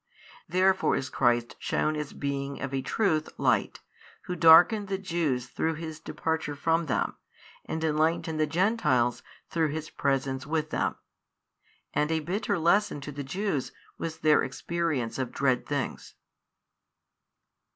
[0.49, 3.81] Therefore is Christ shewn as being of a truth Light,
[4.23, 7.17] Who |604 darkened the Jews through His Departure from them,
[7.65, 10.95] and enlightened the Gentiles through His Presence with them:
[11.93, 16.15] and a bitter lesson to the Jews was their experience of dread things.